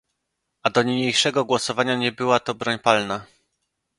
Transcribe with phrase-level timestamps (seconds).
[0.63, 3.25] Aż do niniejszego głosowania nie była to broń palna